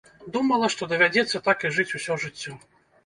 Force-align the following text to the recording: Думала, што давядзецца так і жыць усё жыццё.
Думала, 0.35 0.69
што 0.75 0.87
давядзецца 0.95 1.41
так 1.49 1.67
і 1.69 1.71
жыць 1.79 1.89
усё 2.01 2.19
жыццё. 2.25 2.57